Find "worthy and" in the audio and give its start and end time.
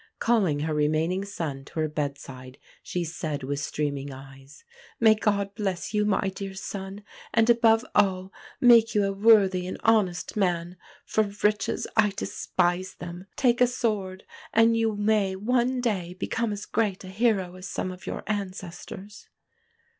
9.13-9.77